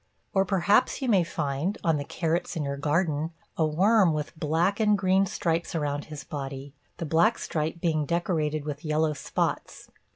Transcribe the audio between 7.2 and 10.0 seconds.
stripe being decorated with yellow spots.